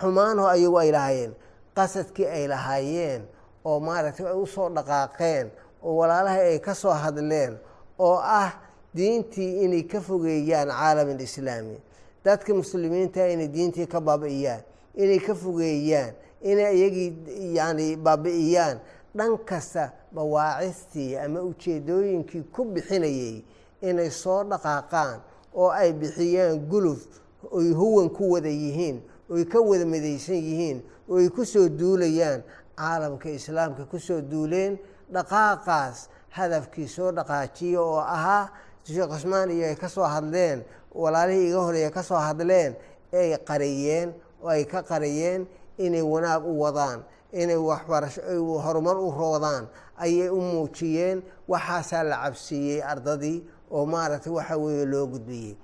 [0.00, 1.32] xumaanho ayagu ay lahaayeen.
[1.76, 3.22] Qasadkii ay lahaayeen
[3.64, 5.46] oo maaragtay ay u soo dhaqaaqeen
[5.82, 7.56] oo walaalahay ay ka soo hadleen
[7.98, 8.52] oo ah
[8.96, 11.76] diintii inay ka fogeeyaan caalam alislaami
[12.24, 14.62] dadka muslimiinta inay diintii ka baabi'iyaan
[14.94, 18.78] inay ka fogeeyaan inay iyagii yani baabi'iyaan.
[19.16, 23.42] Dhan kasta bawaacistii ama ujeedooyinkii ku bixinayay
[23.82, 25.20] inay soo dhaqaaqaan
[25.54, 27.06] oo ay bixiyaan guluf
[27.50, 30.78] oy huwan ku wada yihiin oy ka wada midaysan yihiin
[31.10, 32.42] oo ay ku soo duulayaan
[32.78, 34.78] caalamka islaamka ku soo duuleen
[35.12, 38.48] dhaqaaqaas hadafkii soo dhaqaajiya oo ahaa
[38.86, 40.62] sheekh cusmaan iyo ay ka hadleen
[40.94, 42.74] walaalihii iga horreeya ka soo hadleen
[43.12, 45.46] ay qariyeen oo ay ka qariyeen
[45.78, 47.00] inay wanaag u wadaan
[47.32, 48.20] inay waxbarasho
[48.64, 49.64] horumar u roodaan
[49.98, 53.38] ayay u muujiyeen waxaasaa la cabsiiyey ardadii
[53.70, 55.56] oo maaragtay waxa weeye loo gudbiyey.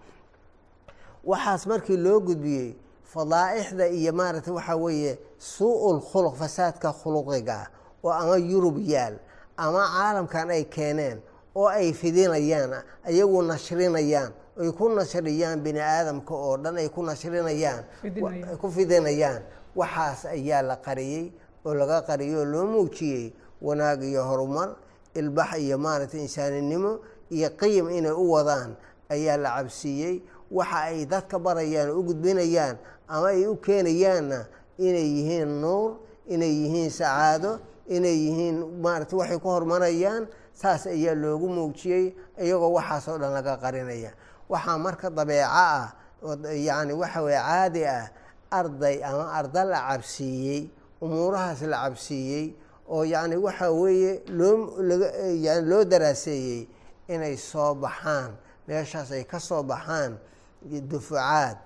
[1.25, 2.69] Waxaas markii loo gudbiyey
[3.13, 7.59] fadaa'ixda iyo maaragtay waxaa weeye suu-ul khuluq fasaadka khuluqiga
[8.05, 9.15] oo ama yurub yaal
[9.57, 11.19] ama caalamkan ay keeneen
[11.55, 12.73] oo ay fidinayaan
[13.09, 17.85] ayagu nashrinayaan ay ku nashriyaan bini aadamka oo dhan ay ku nashrinayaan
[18.51, 19.43] ay ku fidinayaan.
[19.77, 21.33] Waxaas ayaa la qariyey
[21.67, 24.77] oo laga qariyey oo loo muujiyey wanaag iyo horumar
[25.15, 28.77] ilbax iyo maaragtay insaaninimo iyo qiyim inay u wadaan
[29.13, 30.23] ayaa la cabsiiyey.
[30.51, 32.77] Waxa ay dadka barayaan oo u gudbinayaan
[33.09, 34.47] ama ay u keenayaanna
[34.79, 35.97] inay yihiin nuur
[36.33, 40.25] inay yihiin sacaado inay yihiin maaragtay waxay ku horumarayaan
[40.57, 44.11] saas ayaa loogu muujiyey iyagoo waxaasoo dhan laga qarinaya
[44.49, 45.93] waxaa marka dabeeco ah
[46.69, 48.05] yani waxa weye caadi ah
[48.59, 50.71] arday ama arda la cabsiiyey
[51.03, 52.47] umuurahaas la cabsiiyey
[52.89, 54.55] oo yani waxa weeye loo
[55.45, 56.69] yani loo daraaseeyey
[57.09, 58.31] inay soo baxaan
[58.69, 60.13] meeshaas ay ka soo baxaan
[60.91, 61.59] dufucaad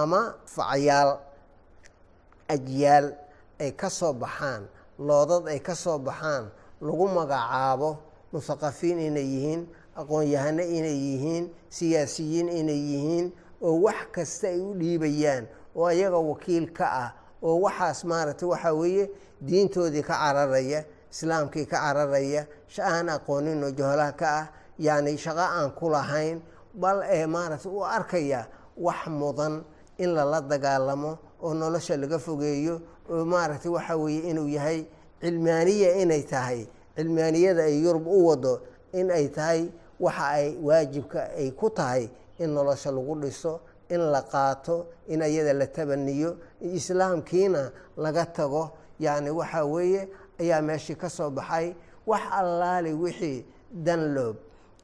[0.00, 1.10] ama facyaal
[2.48, 3.06] ajyaal
[3.60, 4.62] ay ka soo baxaan
[4.98, 6.44] loodad ay ka soo baxaan
[6.80, 7.90] lagu magacaabo
[8.32, 9.62] musaqafiin inay yihiin
[10.00, 11.44] aqoon-yahano inay yihiin
[11.76, 13.26] siyaasiyiin inay yihiin
[13.66, 15.44] oo wax kasta ay u dhiibayaan
[15.76, 17.10] oo ayaga wakiil ka ah
[17.42, 19.04] oo waxaas maaragtay waxaa weeye
[19.46, 20.80] diintoodii ka cararaya
[21.12, 22.42] islaamkii ka cararaya
[22.92, 24.46] aan aqoonin oo johlaha ka ah
[24.78, 26.38] yacni shaqo aan ku lahayn
[26.74, 28.46] bal ee maaragtay u arkaya
[28.78, 29.64] wax mudan
[29.98, 32.80] in lala dagaalamo oo nolosha laga fogeeyo
[33.10, 34.86] oo maaragtay waxa weeye inuu yahay
[35.20, 36.60] cilmaaniya inay tahay
[36.96, 38.60] cilmaaniyada ay yurub u wado
[38.92, 44.22] in ay tahay waxa ay waajibka ay ku tahay in nolosha lagu dhiso in la
[44.22, 48.70] qaato in ayada la tabaniyo islaamkiina laga tago.
[49.00, 50.08] Yacni waxa weeye
[50.40, 51.74] ayaa meeshii ka soo baxay.
[52.06, 54.36] Wax allaali wixii danloob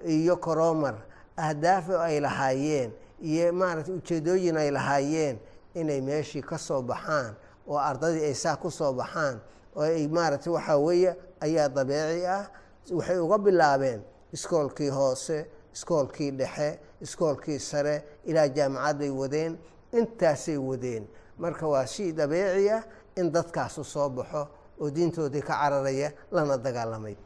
[0.07, 0.95] iyo coromar
[1.37, 2.91] ahdaafo ay lahaayeen
[3.23, 5.39] iyo maaragtay ujeedooyin ay lahaayeen
[5.75, 7.35] inay meeshii ka soo baxaan
[7.69, 9.41] oo ardadii ay saa ku soo baxaan
[9.77, 12.47] oo ay maaragtay waxaa weeye ayaa dabeeci ah.
[12.93, 14.01] Waxay uga bilaabeen
[14.37, 15.39] iskoolkii hoose
[15.75, 16.69] iskoolkii dhexe
[17.07, 17.95] iskoolkii sare
[18.31, 19.53] ilaa jaamacadday wadeen
[19.99, 21.05] intaasay wadeen.
[21.39, 22.83] Marka waa shay dabeeci ah
[23.17, 24.43] in dadkaasu soo baxo
[24.81, 27.17] oo diintoodii ka cararaya lana dagaalamay.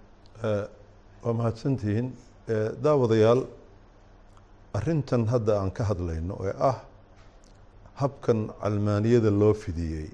[1.24, 2.08] Waa mahadsantihiin.
[2.84, 3.42] Daawadayaal
[4.78, 6.78] arrintan hadda aan ka hadlayno ee ah
[8.00, 10.08] habkan calmaaniyada loo fidiyey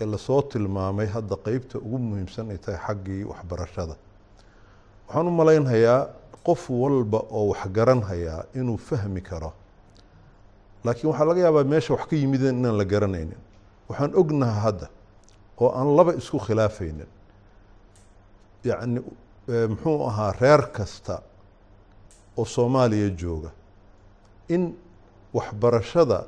[0.00, 3.94] ee la soo tilmaamay hadda qeybta ugu muhiimsan ay tahay xaggii waxbarashada
[5.08, 6.06] waxaan u malaynhayaa
[6.46, 9.52] qof walba oo waxgaranhayaa inuu fahmi karo.
[10.84, 13.38] Laakiin waxaa laga yaabaa meesha wax ka yimideen inaan la garanaynin.
[13.88, 14.86] Waxaan ognaha hadda
[15.60, 17.06] oo aan laba isku khilaafaynin.
[18.64, 19.00] Yacni
[19.70, 21.22] muxuu ahaa reer kasta
[22.36, 23.50] oo soomaaliya jooga.
[24.48, 24.74] In
[25.34, 26.24] waxbarashada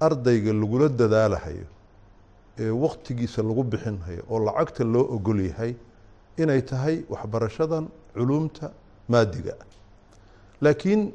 [0.00, 1.66] ardayga lagula dadaalahayo
[2.58, 5.74] ee waktigiisa lagu bixinhayo oo lacagta loo ogol yahay
[6.42, 8.72] inay tahay waxbarashadan culumta
[9.08, 9.54] maadiga.
[10.60, 11.12] Laakiin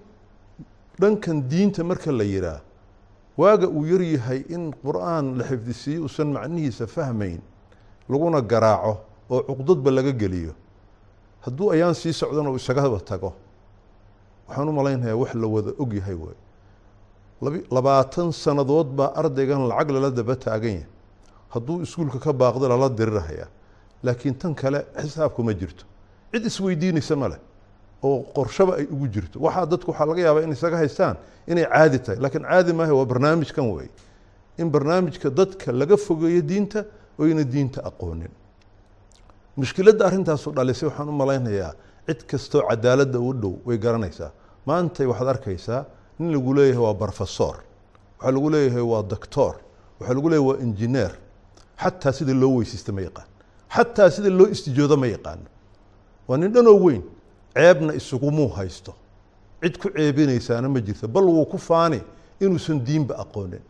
[1.01, 2.61] dhankan diinta marka la yihaah
[3.37, 7.41] waaga uu yar yahay in qur'aan la xifdisiiyo uusan macnihiisa fahmayn
[8.09, 8.93] laguna garaaco
[9.29, 10.53] oo cuqdadba laga geliyo
[11.45, 13.33] hadduu ayaan sii socdan oo isagaba tago.
[14.47, 16.35] Waxaan u malaynhayaa wax la wada og yahay wey
[17.71, 20.87] labaatan sannadood baa ardaygan lacag lala daba taagan yahay
[21.53, 23.47] hadduu iskuulka ka baaqdo lala dirirhayaa
[24.05, 25.83] laakiin tan kale xisaabku ma jirto.
[26.31, 27.29] Cid isweydiinaysa ma
[28.03, 29.39] oo qorshaba ay ugu jirto.
[29.39, 31.15] Waxaa dadku waxaa laga yaabaa in isaga haystaan
[31.47, 32.19] inay caadi tahay.
[32.23, 33.89] Laakiin caadi maaha waa barnaamijkan wey
[34.57, 36.85] in barnaamijka dadka laga fogeeyo diinta
[37.19, 38.31] oyna diinta aqoonin.
[39.57, 41.73] Mushkiladda arrintaasu dhalisay waxaan u malaynayaa
[42.07, 44.31] cid kastoo cadaaladda u dhow way garanaysaa.
[44.65, 45.85] Maantay waxaad arkaysaa
[46.19, 47.55] nin lagu leeyahay waa barofesor
[48.19, 49.53] waxaa lagu leeyahay waa doctor
[49.99, 51.11] waxaa lagu leeyahay waa injineer
[51.83, 53.27] xataa sida loo weysaysta ma yaqaan
[53.75, 55.47] xataa sida loo istijoodo ma yaqaano
[56.27, 57.03] waa nin dhanoo weyn
[57.53, 58.93] ceebna isugumuu haysto.
[59.61, 62.01] Cid ku ceebinaysaana ma jirto bal wuu ku faani
[62.39, 63.61] inuusan diinba aqoonin.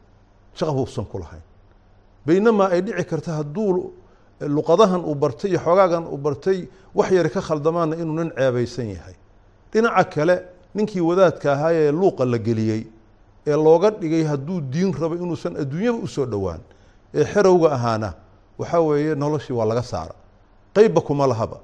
[0.53, 1.19] Shaqaba uusan ku
[2.25, 3.93] baynamaa ay dhici karta hadduu
[4.41, 9.15] luqadahan uu bartay iyo xoogaagan uu bartay wax yari ka khaldamaana inuu nin ceebaysan yahay.
[9.71, 10.35] Dhinaca kale
[10.73, 12.87] ninkii wadaadka ahaa ee luuqa la geliyey
[13.47, 16.59] ee looga dhigay hadduu diin rabo inuusan adduunyaba u soo dhowaan
[17.13, 18.13] ee xerowga ahaana
[18.59, 20.15] waxaa weeye noloshii waa laga saara
[20.73, 21.59] qeybba kuma lahaba.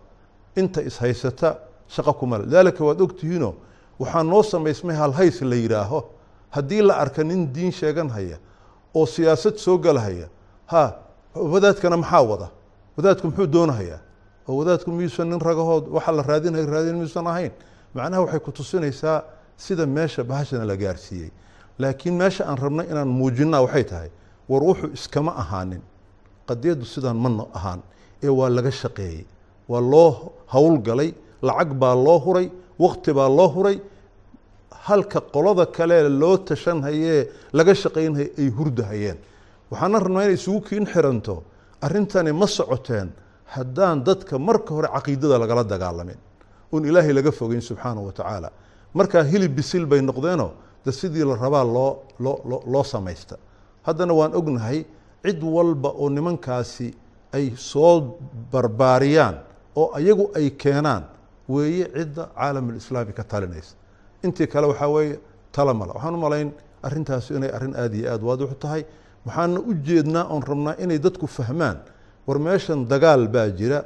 [0.55, 3.53] Inta ishaysata shaqo kuma le daalika waad ogtihiinoo
[3.99, 6.03] waxaa noo samaysmay halhays la yidhaaho.
[6.49, 8.37] Haddii la arka nin diin sheegan haya
[8.95, 10.27] oo siyaasad soo galahaya
[10.65, 10.95] ha
[11.35, 12.47] wadaadkana maxaa wada?
[12.97, 13.99] Wadaadku muxuu doonahayaa?
[14.47, 17.51] Oo wadaadku miyuusan nin ragahood waxa la raadinhay raadin miyuusan ahayn.
[17.93, 19.23] Macnaha waxay ku tusinaysaa
[19.57, 21.31] sida meesha bahashana la gaarsiiyey.
[21.79, 24.09] Laakiin meesha aan rabnay inaan muujinaa waxay tahay
[24.49, 25.81] war wuxuu iskama ahaanin
[26.51, 27.79] qadiyaddu sidaan ma ahaan
[28.23, 29.25] ee waa laga shaqeeyey.
[29.71, 30.09] Waa loo
[30.53, 31.09] howlgalay
[31.47, 32.47] lacag baa loo huray
[32.83, 33.77] wakti baa loo huray.
[34.87, 39.17] Halka qolada kale loo tashanhayee laga shaqaynhaya ay hurdahayeen.
[39.71, 41.35] Waxaana rabnaa inay isugu kiin xiranto
[41.85, 43.09] arrintani ma socoteen
[43.53, 46.19] haddaan dadka marka hore caqiidada lagala dagaalamin.
[46.73, 48.49] Oon ilaahay laga fogeyn subxaanahu wa tacaala.
[48.93, 50.51] Markaa hilib bisil bay noqdeenoo
[50.85, 52.37] de sidii la rabaa loo loo
[52.73, 53.35] loo samaysta.
[53.87, 54.85] Haddana waan ognahay
[55.23, 56.87] cid walba oo nimankaasi
[57.33, 58.17] ay soo
[58.51, 59.35] barbaariyaan
[59.75, 61.03] oo ayagu ay keenaan
[61.49, 63.75] weeye cidda caalamulislaami ka talinaysa.
[64.23, 65.19] Intii kale waxaa weeye
[65.51, 65.93] tala mala.
[65.93, 66.49] Waxaan u malayn
[66.83, 68.83] arrintaasi inay arrin aada iyo aada waadixu tahay.
[69.25, 71.77] Waxaana u jeednaa oon rabnaa inay dadku fahmaan
[72.27, 73.83] war meeshan dagaal baa jira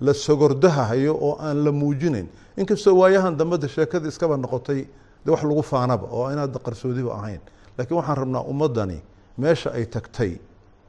[0.00, 2.28] la sogordahahayo oo aan la muujinayn.
[2.56, 4.86] Inkastoo waayahan dambeda sheekadii iskaba noqotay
[5.24, 7.40] de wax lagu faanaba oo inaad qarsoodiba ahayn.
[7.78, 8.98] Laakiin waxaan rabnaa ummaddani
[9.38, 10.38] meesha ay tagtay.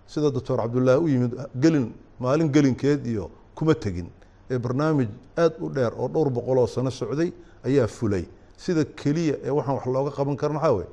[0.07, 4.09] Sida doctor cabdullaahi u yimid gelin maalin gelinkeed iyo kuma tegin.
[4.49, 7.31] Ee barnaamij aada u dheer oo dhowr boqol oo sano socday
[7.65, 8.25] ayaa fulay.
[8.57, 10.87] Sida keliya ee waxaan wax looga qaban karan waxaa weye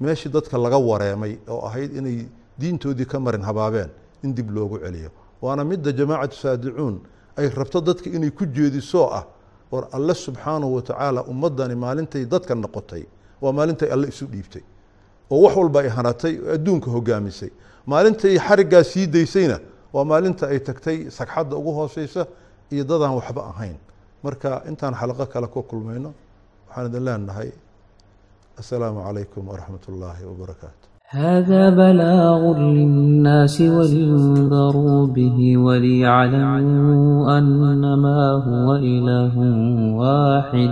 [0.00, 2.28] meeshii dadka laga wareemay oo ahayd inay
[2.58, 3.90] diintoodii ka marin habaabeen
[4.22, 5.10] in dib loogu celiyo.
[5.42, 7.00] Waana midda jamaacatu saadicuun
[7.36, 9.24] ay rabto dadka inay ku jeedisoo ah
[9.70, 13.06] war alle subxaanahu wa tacaala ummaddani maalintay dadka noqotay.
[13.40, 14.62] Waa maalintay alle isu dhiibtay
[15.33, 17.51] oo wax walba ay hanatay oo adduunka hogaamisay
[17.91, 19.57] maalintay xariggaa sii daysayna
[19.95, 22.21] waa maalinta ay tagtay sagxadda ugu hooseysa
[22.73, 23.77] iyo dadaan waxba ahayn
[24.25, 26.09] marka intaan xalaqo kale ku kulmayno
[26.67, 27.49] waxaan idin leenahay
[28.61, 30.81] assalaamu calaykum waraxmat ullaahi wabarakaatu
[31.23, 32.41] هذا بلاغ
[32.77, 39.35] للناس ولينذروا به وليعلموا أنما هو إله
[40.01, 40.71] واحد